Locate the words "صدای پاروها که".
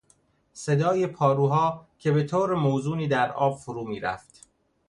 0.53-2.11